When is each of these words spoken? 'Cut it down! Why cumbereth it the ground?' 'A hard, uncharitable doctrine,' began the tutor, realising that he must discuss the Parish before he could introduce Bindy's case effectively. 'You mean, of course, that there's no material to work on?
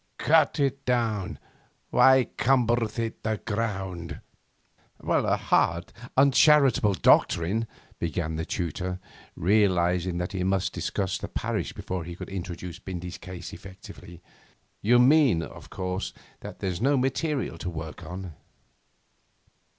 'Cut 0.17 0.59
it 0.59 0.83
down! 0.83 1.37
Why 1.91 2.29
cumbereth 2.35 2.97
it 2.97 3.21
the 3.21 3.37
ground?' 3.45 4.19
'A 5.07 5.37
hard, 5.37 5.93
uncharitable 6.17 6.95
doctrine,' 6.95 7.67
began 7.99 8.35
the 8.35 8.43
tutor, 8.43 8.99
realising 9.35 10.17
that 10.17 10.31
he 10.31 10.43
must 10.43 10.73
discuss 10.73 11.19
the 11.19 11.27
Parish 11.27 11.73
before 11.73 12.03
he 12.03 12.15
could 12.15 12.29
introduce 12.29 12.79
Bindy's 12.79 13.19
case 13.19 13.53
effectively. 13.53 14.23
'You 14.81 14.97
mean, 14.97 15.43
of 15.43 15.69
course, 15.69 16.13
that 16.39 16.61
there's 16.61 16.81
no 16.81 16.97
material 16.97 17.59
to 17.59 17.69
work 17.69 18.03
on? 18.03 18.33